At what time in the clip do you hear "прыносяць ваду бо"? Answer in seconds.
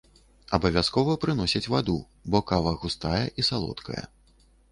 1.25-2.41